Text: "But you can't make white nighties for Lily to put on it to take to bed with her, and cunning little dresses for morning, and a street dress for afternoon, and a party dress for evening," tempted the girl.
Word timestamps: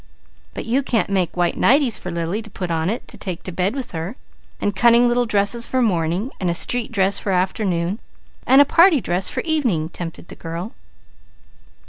"But 0.55 0.65
you 0.65 0.81
can't 0.81 1.11
make 1.11 1.37
white 1.37 1.57
nighties 1.59 1.99
for 1.99 2.09
Lily 2.09 2.41
to 2.41 2.49
put 2.49 2.71
on 2.71 2.89
it 2.89 3.07
to 3.07 3.19
take 3.19 3.43
to 3.43 3.51
bed 3.51 3.75
with 3.75 3.91
her, 3.91 4.15
and 4.59 4.75
cunning 4.75 5.07
little 5.07 5.27
dresses 5.27 5.67
for 5.67 5.79
morning, 5.79 6.31
and 6.39 6.49
a 6.49 6.55
street 6.55 6.91
dress 6.91 7.19
for 7.19 7.31
afternoon, 7.31 7.99
and 8.47 8.61
a 8.63 8.65
party 8.65 8.99
dress 8.99 9.29
for 9.29 9.41
evening," 9.41 9.89
tempted 9.89 10.29
the 10.29 10.35
girl. 10.35 10.71